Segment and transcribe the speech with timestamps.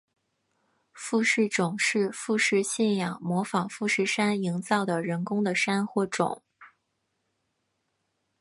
[0.93, 6.41] 富士冢是富士信仰模仿富士山营造的人工的山或冢。